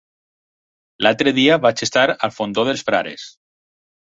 L'altre 1.05 1.33
dia 1.39 1.59
vaig 1.65 1.83
estar 1.87 2.07
al 2.15 2.33
Fondó 2.39 2.67
dels 2.71 2.85
Frares. 2.89 3.29